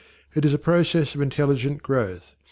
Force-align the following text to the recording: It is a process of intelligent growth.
It 0.33 0.45
is 0.45 0.51
a 0.55 0.57
process 0.57 1.13
of 1.13 1.21
intelligent 1.21 1.83
growth. 1.83 2.33